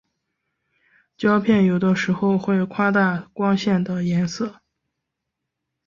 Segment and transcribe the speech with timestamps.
[1.15, 4.59] 胶片有的时候会夸大光线的颜色。